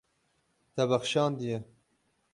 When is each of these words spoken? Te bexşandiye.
Te 0.73 0.83
bexşandiye. 0.91 1.59